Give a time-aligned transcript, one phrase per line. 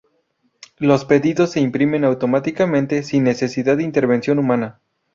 [0.79, 4.79] Los pedidos se imprimen automáticamente, sin necesidad de intervención humana.